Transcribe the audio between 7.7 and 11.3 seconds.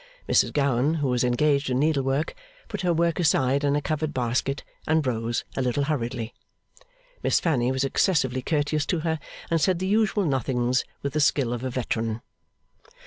was excessively courteous to her, and said the usual nothings with the